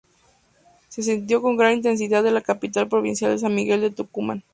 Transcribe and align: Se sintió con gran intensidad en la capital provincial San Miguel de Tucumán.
Se 0.87 1.03
sintió 1.03 1.43
con 1.43 1.57
gran 1.57 1.73
intensidad 1.75 2.25
en 2.25 2.33
la 2.33 2.41
capital 2.41 2.87
provincial 2.89 3.37
San 3.37 3.53
Miguel 3.53 3.81
de 3.81 3.91
Tucumán. 3.91 4.43